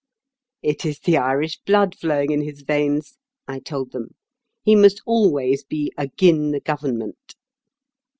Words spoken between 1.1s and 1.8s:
Irish